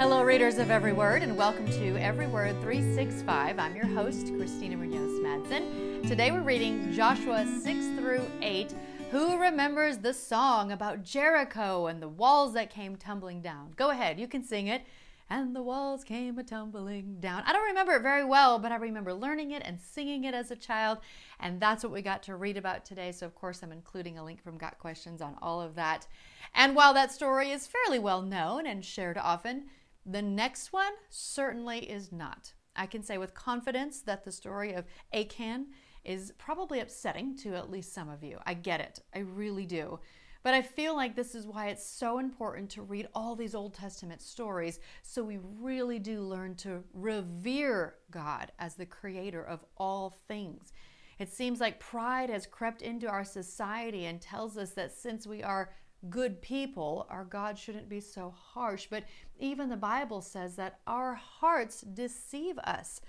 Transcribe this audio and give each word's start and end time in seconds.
Hello, 0.00 0.22
readers 0.22 0.56
of 0.56 0.70
Every 0.70 0.94
Word, 0.94 1.22
and 1.22 1.36
welcome 1.36 1.66
to 1.66 1.94
Every 1.98 2.26
Word 2.26 2.58
365. 2.62 3.58
I'm 3.58 3.76
your 3.76 3.84
host, 3.84 4.32
Christina 4.34 4.74
Munoz 4.74 5.20
Madsen. 5.20 6.08
Today 6.08 6.30
we're 6.30 6.40
reading 6.40 6.90
Joshua 6.90 7.44
6 7.62 7.86
through 7.98 8.26
8. 8.40 8.74
Who 9.10 9.36
remembers 9.36 9.98
the 9.98 10.14
song 10.14 10.72
about 10.72 11.02
Jericho 11.02 11.86
and 11.86 12.00
the 12.00 12.08
walls 12.08 12.54
that 12.54 12.70
came 12.70 12.96
tumbling 12.96 13.42
down? 13.42 13.74
Go 13.76 13.90
ahead, 13.90 14.18
you 14.18 14.26
can 14.26 14.42
sing 14.42 14.68
it. 14.68 14.86
And 15.28 15.54
the 15.54 15.62
walls 15.62 16.02
came 16.02 16.38
a 16.38 16.44
tumbling 16.44 17.18
down. 17.20 17.42
I 17.44 17.52
don't 17.52 17.68
remember 17.68 17.92
it 17.92 18.02
very 18.02 18.24
well, 18.24 18.58
but 18.58 18.72
I 18.72 18.76
remember 18.76 19.12
learning 19.12 19.50
it 19.50 19.62
and 19.66 19.78
singing 19.78 20.24
it 20.24 20.32
as 20.32 20.50
a 20.50 20.56
child. 20.56 20.96
And 21.40 21.60
that's 21.60 21.84
what 21.84 21.92
we 21.92 22.00
got 22.00 22.22
to 22.22 22.36
read 22.36 22.56
about 22.56 22.86
today. 22.86 23.12
So, 23.12 23.26
of 23.26 23.34
course, 23.34 23.62
I'm 23.62 23.70
including 23.70 24.18
a 24.18 24.24
link 24.24 24.42
from 24.42 24.56
Got 24.56 24.78
Questions 24.78 25.20
on 25.20 25.36
all 25.42 25.60
of 25.60 25.74
that. 25.74 26.06
And 26.54 26.74
while 26.74 26.94
that 26.94 27.12
story 27.12 27.50
is 27.50 27.68
fairly 27.68 27.98
well 27.98 28.22
known 28.22 28.66
and 28.66 28.82
shared 28.82 29.18
often, 29.18 29.66
the 30.06 30.22
next 30.22 30.72
one 30.72 30.92
certainly 31.08 31.90
is 31.90 32.12
not. 32.12 32.52
I 32.76 32.86
can 32.86 33.02
say 33.02 33.18
with 33.18 33.34
confidence 33.34 34.00
that 34.02 34.24
the 34.24 34.32
story 34.32 34.72
of 34.72 34.86
Achan 35.12 35.66
is 36.04 36.32
probably 36.38 36.80
upsetting 36.80 37.36
to 37.38 37.54
at 37.54 37.70
least 37.70 37.92
some 37.92 38.08
of 38.08 38.22
you. 38.22 38.38
I 38.46 38.54
get 38.54 38.80
it, 38.80 39.00
I 39.14 39.20
really 39.20 39.66
do. 39.66 40.00
But 40.42 40.54
I 40.54 40.62
feel 40.62 40.96
like 40.96 41.14
this 41.14 41.34
is 41.34 41.46
why 41.46 41.68
it's 41.68 41.84
so 41.84 42.18
important 42.18 42.70
to 42.70 42.82
read 42.82 43.08
all 43.14 43.36
these 43.36 43.54
Old 43.54 43.74
Testament 43.74 44.22
stories 44.22 44.80
so 45.02 45.22
we 45.22 45.38
really 45.60 45.98
do 45.98 46.22
learn 46.22 46.54
to 46.56 46.82
revere 46.94 47.96
God 48.10 48.50
as 48.58 48.74
the 48.74 48.86
creator 48.86 49.42
of 49.42 49.64
all 49.76 50.16
things. 50.28 50.72
It 51.18 51.30
seems 51.30 51.60
like 51.60 51.78
pride 51.78 52.30
has 52.30 52.46
crept 52.46 52.80
into 52.80 53.06
our 53.06 53.24
society 53.24 54.06
and 54.06 54.18
tells 54.18 54.56
us 54.56 54.70
that 54.70 54.92
since 54.92 55.26
we 55.26 55.42
are 55.42 55.70
good 56.08 56.40
people, 56.40 57.06
our 57.10 57.24
God 57.24 57.58
shouldn't 57.58 57.88
be 57.88 58.00
so 58.00 58.34
harsh. 58.36 58.86
But 58.90 59.04
even 59.38 59.68
the 59.68 59.76
Bible 59.76 60.22
says 60.22 60.56
that 60.56 60.80
our 60.86 61.14
hearts 61.14 61.82
deceive 61.82 62.58
us. 62.58 63.00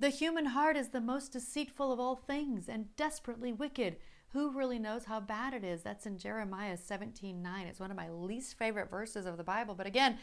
The 0.00 0.08
human 0.08 0.46
heart 0.46 0.76
is 0.76 0.88
the 0.88 1.00
most 1.00 1.32
deceitful 1.32 1.92
of 1.92 2.00
all 2.00 2.16
things 2.16 2.68
and 2.68 2.94
desperately 2.96 3.52
wicked. 3.52 3.96
Who 4.32 4.50
really 4.50 4.80
knows 4.80 5.04
how 5.04 5.20
bad 5.20 5.54
it 5.54 5.62
is? 5.62 5.82
That's 5.82 6.06
in 6.06 6.18
Jeremiah 6.18 6.76
17 6.76 7.40
9. 7.40 7.66
It's 7.66 7.78
one 7.78 7.92
of 7.92 7.96
my 7.96 8.10
least 8.10 8.58
favorite 8.58 8.90
verses 8.90 9.26
of 9.26 9.36
the 9.36 9.44
Bible. 9.44 9.76
But 9.76 9.86
again, 9.86 10.18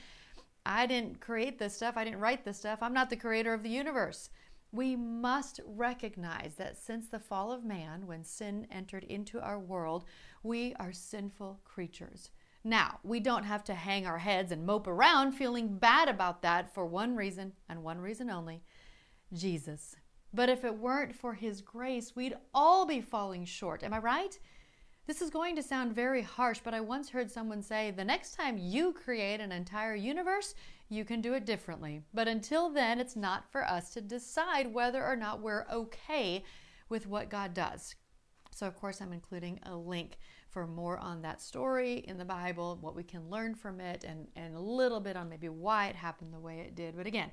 I 0.66 0.86
didn't 0.86 1.22
create 1.22 1.58
this 1.58 1.76
stuff. 1.76 1.96
I 1.96 2.04
didn't 2.04 2.20
write 2.20 2.44
this 2.44 2.58
stuff. 2.58 2.80
I'm 2.82 2.94
not 2.94 3.10
the 3.10 3.16
creator 3.16 3.54
of 3.54 3.64
the 3.64 3.70
universe. 3.70 4.30
We 4.72 4.96
must 4.96 5.60
recognize 5.66 6.56
that 6.56 6.78
since 6.78 7.08
the 7.08 7.20
fall 7.20 7.52
of 7.52 7.66
man, 7.66 8.08
when 8.08 8.24
sin 8.24 8.68
entered 8.72 9.04
into 9.04 9.42
our 9.42 9.60
world, 9.60 10.06
we 10.44 10.74
are 10.76 10.94
sinful 10.94 11.60
creatures. 11.66 12.30
Now, 12.64 13.00
we 13.04 13.20
don't 13.20 13.44
have 13.44 13.64
to 13.66 13.74
hang 13.74 14.06
our 14.06 14.20
heads 14.20 14.52
and 14.52 14.66
mope 14.66 14.88
around 14.88 15.34
feeling 15.34 15.78
bad 15.78 16.08
about 16.08 16.42
that 16.44 16.74
for 16.74 16.86
one 16.86 17.16
reason 17.16 17.54
and 17.68 17.84
one 17.84 18.00
reason 18.00 18.30
only 18.30 18.64
Jesus. 19.34 19.96
But 20.34 20.50
if 20.50 20.64
it 20.64 20.78
weren't 20.78 21.16
for 21.16 21.34
His 21.34 21.62
grace, 21.62 22.16
we'd 22.16 22.38
all 22.54 22.86
be 22.86 23.02
falling 23.02 23.46
short. 23.46 23.84
Am 23.84 23.94
I 23.94 23.98
right? 23.98 24.40
This 25.08 25.22
is 25.22 25.32
going 25.32 25.56
to 25.56 25.64
sound 25.64 25.96
very 25.96 26.22
harsh, 26.22 26.60
but 26.64 26.76
I 26.76 26.80
once 26.80 27.10
heard 27.10 27.32
someone 27.32 27.64
say 27.64 27.92
the 27.92 28.06
next 28.06 28.36
time 28.36 28.58
you 28.58 28.94
create 28.94 29.40
an 29.40 29.52
entire 29.52 29.96
universe, 29.96 30.54
you 30.90 31.04
can 31.04 31.22
do 31.22 31.34
it 31.34 31.46
differently. 31.46 32.04
But 32.14 32.28
until 32.28 32.70
then, 32.70 33.00
it's 33.00 33.16
not 33.16 33.52
for 33.52 33.68
us 33.68 33.92
to 33.94 34.02
decide 34.02 34.72
whether 34.72 35.04
or 35.04 35.16
not 35.16 35.42
we're 35.42 35.66
okay 35.72 36.44
with 36.90 37.08
what 37.08 37.30
God 37.30 37.54
does. 37.54 37.96
So, 38.52 38.68
of 38.68 38.76
course, 38.76 39.02
I'm 39.02 39.14
including 39.14 39.60
a 39.64 39.76
link 39.76 40.18
for 40.50 40.68
more 40.68 40.98
on 41.00 41.22
that 41.24 41.42
story 41.42 42.04
in 42.08 42.18
the 42.18 42.26
Bible, 42.26 42.78
what 42.82 42.96
we 42.96 43.04
can 43.04 43.30
learn 43.30 43.56
from 43.56 43.80
it, 43.80 44.04
and, 44.04 44.28
and 44.36 44.56
a 44.56 44.60
little 44.60 45.00
bit 45.00 45.16
on 45.16 45.30
maybe 45.30 45.50
why 45.50 45.88
it 45.88 45.96
happened 45.96 46.34
the 46.34 46.40
way 46.40 46.60
it 46.60 46.76
did. 46.76 46.96
But 46.96 47.08
again, 47.08 47.32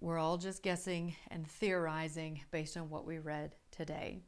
we're 0.00 0.18
all 0.18 0.36
just 0.36 0.62
guessing 0.62 1.16
and 1.30 1.46
theorizing 1.46 2.42
based 2.50 2.76
on 2.76 2.90
what 2.90 3.06
we 3.06 3.18
read 3.18 3.54
today. 3.70 4.24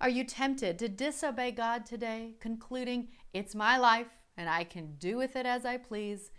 Are 0.00 0.08
you 0.08 0.24
tempted 0.24 0.78
to 0.78 0.88
disobey 0.88 1.50
God 1.50 1.84
today, 1.84 2.34
concluding, 2.40 3.08
it's 3.32 3.54
my 3.54 3.76
life 3.78 4.08
and 4.36 4.48
I 4.48 4.64
can 4.64 4.94
do 4.98 5.16
with 5.16 5.36
it 5.36 5.46
as 5.46 5.64
I 5.64 5.76
please? 5.76 6.30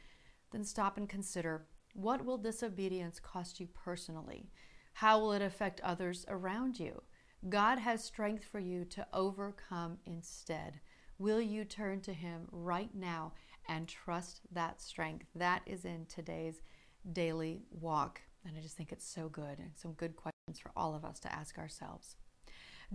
Then 0.51 0.63
stop 0.63 0.97
and 0.97 1.09
consider 1.09 1.65
what 1.93 2.23
will 2.23 2.37
disobedience 2.37 3.19
cost 3.19 3.59
you 3.59 3.67
personally? 3.67 4.49
How 4.93 5.19
will 5.19 5.33
it 5.33 5.41
affect 5.41 5.81
others 5.81 6.25
around 6.27 6.79
you? 6.79 7.01
God 7.47 7.79
has 7.79 8.03
strength 8.03 8.45
for 8.45 8.59
you 8.59 8.85
to 8.85 9.07
overcome 9.13 9.97
instead. 10.05 10.79
Will 11.17 11.41
you 11.41 11.65
turn 11.65 12.01
to 12.01 12.13
Him 12.13 12.47
right 12.51 12.93
now 12.93 13.33
and 13.67 13.87
trust 13.87 14.41
that 14.51 14.81
strength? 14.81 15.27
That 15.35 15.61
is 15.65 15.85
in 15.85 16.05
today's 16.07 16.61
daily 17.11 17.63
walk. 17.71 18.21
And 18.45 18.57
I 18.57 18.61
just 18.61 18.77
think 18.77 18.91
it's 18.91 19.07
so 19.07 19.29
good 19.29 19.59
and 19.59 19.71
some 19.75 19.93
good 19.93 20.15
questions 20.15 20.59
for 20.59 20.71
all 20.75 20.95
of 20.95 21.05
us 21.05 21.19
to 21.21 21.33
ask 21.33 21.57
ourselves. 21.57 22.15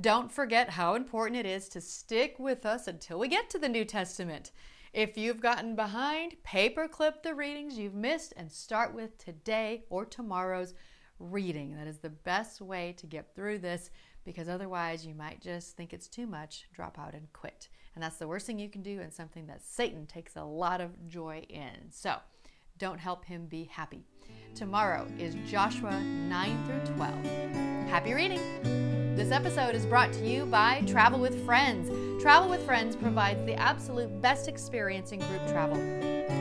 Don't 0.01 0.33
forget 0.33 0.71
how 0.71 0.97
important 0.97 1.39
it 1.39 1.47
is 1.47 1.69
to 1.69 1.81
stick 1.81 2.37
with 2.39 2.67
us 2.67 2.89
until 2.89 3.19
we 3.19 3.29
get 3.29 3.49
to 3.51 3.61
the 3.61 3.69
New 3.69 3.85
Testament. 3.85 4.51
If 4.93 5.17
you've 5.17 5.41
gotten 5.41 5.77
behind, 5.77 6.35
paperclip 6.45 7.23
the 7.23 7.35
readings 7.35 7.79
you've 7.79 7.95
missed 7.95 8.33
and 8.37 8.51
start 8.51 8.93
with 8.93 9.17
today 9.19 9.85
or 9.91 10.05
tomorrow's 10.05 10.75
reading. 11.21 11.77
That 11.77 11.87
is 11.87 11.99
the 11.99 12.11
best 12.11 12.61
way 12.61 12.95
to 12.99 13.07
get 13.07 13.37
through 13.37 13.59
this 13.59 13.91
because 14.25 14.49
otherwise 14.49 15.07
you 15.07 15.15
might 15.15 15.41
just 15.41 15.77
think 15.77 15.93
it's 15.93 16.09
too 16.09 16.27
much, 16.27 16.65
drop 16.73 16.99
out, 16.99 17.15
and 17.15 17.33
quit. 17.33 17.69
And 17.95 18.03
that's 18.03 18.17
the 18.17 18.27
worst 18.27 18.47
thing 18.47 18.59
you 18.59 18.69
can 18.69 18.83
do 18.83 19.01
and 19.01 19.13
something 19.13 19.47
that 19.47 19.65
Satan 19.65 20.07
takes 20.07 20.35
a 20.35 20.43
lot 20.43 20.81
of 20.81 21.09
joy 21.09 21.45
in. 21.49 21.91
So 21.91 22.17
don't 22.79 22.99
help 22.99 23.25
him 23.25 23.47
be 23.47 23.65
happy. 23.65 24.05
Tomorrow 24.57 25.07
is 25.19 25.37
Joshua 25.47 26.01
9 26.01 26.65
through 26.65 26.97
12. 26.97 27.25
Happy 27.89 28.13
reading! 28.13 28.94
This 29.15 29.31
episode 29.31 29.77
is 29.77 29.87
brought 29.87 30.13
to 30.15 30.27
you 30.27 30.45
by 30.45 30.83
Travel 30.89 31.21
with 31.21 31.47
Friends. 31.47 31.89
Travel 32.21 32.51
with 32.51 32.67
Friends 32.67 32.97
provides 32.97 33.45
the 33.45 33.55
absolute 33.55 34.21
best 34.21 34.49
experience 34.49 35.13
in 35.13 35.21
group 35.21 35.47
travel. 35.47 35.77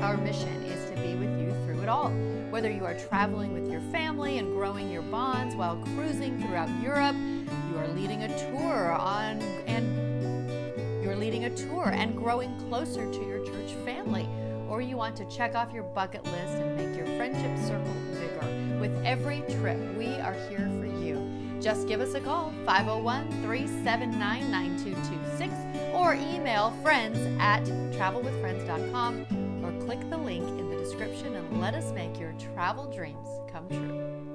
Our 0.02 0.18
mission 0.18 0.64
is 0.64 0.90
to 0.90 0.96
be 0.96 1.14
with 1.14 1.40
you 1.40 1.54
through 1.68 1.84
it 1.84 1.88
all. 1.88 2.10
Whether 2.50 2.72
you 2.72 2.84
are 2.84 2.98
traveling 2.98 3.54
with 3.54 3.72
your 3.72 3.80
family 3.92 4.40
and 4.40 4.56
growing 4.56 4.90
your 4.90 5.04
bonds 5.04 5.56
while 5.56 5.78
cruising 5.94 6.42
throughout 6.42 6.68
Europe, 6.82 7.16
you 7.16 7.78
are 7.78 7.88
leading 7.90 8.24
a 8.24 8.40
tour 8.50 8.92
on 8.92 9.40
and 9.68 11.04
you're 11.04 11.16
leading 11.16 11.46
a 11.46 11.56
tour 11.56 11.92
and 11.94 12.18
growing 12.18 12.58
closer 12.70 13.06
to 13.06 13.20
your 13.28 13.46
church 13.46 13.74
family 13.86 14.28
or 14.68 14.82
you 14.82 14.98
want 14.98 15.16
to 15.18 15.26
check 15.26 15.54
off 15.54 15.72
your 15.72 15.84
bucket 15.84 16.24
list 16.24 16.56
and 16.56 16.76
make 16.76 16.98
your 16.98 17.06
friendship 17.18 17.56
circle 17.68 17.94
bigger. 18.14 18.80
With 18.80 19.06
every 19.06 19.44
trip, 19.60 19.78
we 19.96 20.08
are 20.22 20.34
here 20.50 20.72
for 20.80 20.88
you. 20.88 21.53
Just 21.64 21.88
give 21.88 22.02
us 22.02 22.14
a 22.14 22.20
call, 22.20 22.54
501 22.66 23.42
379 23.42 24.52
9226, 24.52 25.94
or 25.94 26.14
email 26.14 26.72
friends 26.84 27.18
at 27.40 27.64
travelwithfriends.com, 27.98 29.64
or 29.64 29.86
click 29.86 30.02
the 30.10 30.18
link 30.18 30.46
in 30.60 30.70
the 30.70 30.76
description 30.76 31.38
and 31.38 31.62
let 31.62 31.74
us 31.74 31.94
make 31.94 32.20
your 32.20 32.34
travel 32.34 32.92
dreams 32.92 33.30
come 33.50 33.70
true. 33.70 34.33